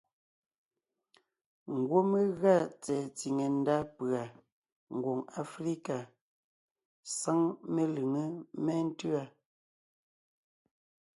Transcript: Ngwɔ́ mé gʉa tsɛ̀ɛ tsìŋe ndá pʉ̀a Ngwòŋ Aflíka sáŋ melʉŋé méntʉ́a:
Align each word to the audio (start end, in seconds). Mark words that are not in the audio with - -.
Ngwɔ́ 1.77 2.01
mé 2.11 2.21
gʉa 2.39 2.55
tsɛ̀ɛ 2.81 3.03
tsìŋe 3.17 3.45
ndá 3.59 3.75
pʉ̀a 3.95 4.23
Ngwòŋ 4.95 5.19
Aflíka 5.39 5.97
sáŋ 7.19 7.39
melʉŋé 7.73 8.23
méntʉ́a: 8.65 9.21